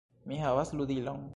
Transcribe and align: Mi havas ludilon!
Mi 0.31 0.39
havas 0.45 0.73
ludilon! 0.81 1.29